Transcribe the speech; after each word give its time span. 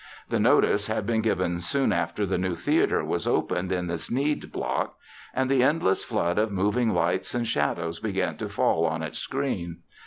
The 0.29 0.39
notice 0.39 0.87
had 0.87 1.05
been 1.05 1.21
given 1.21 1.59
soon 1.61 1.91
after 1.93 2.25
the 2.25 2.39
new 2.39 2.55
theater 2.55 3.05
was 3.05 3.27
opened 3.27 3.71
in 3.71 3.85
the 3.85 3.99
Sneed 3.99 4.51
Block, 4.51 4.95
and 5.31 5.47
the 5.47 5.61
endless 5.61 6.03
flood 6.03 6.39
of 6.39 6.51
moving 6.51 6.91
lights 6.91 7.35
and 7.35 7.47
shadows 7.47 7.99
began 7.99 8.35
to 8.37 8.49
fall 8.49 8.87
on 8.87 9.03
its 9.03 9.19
screen. 9.19 9.83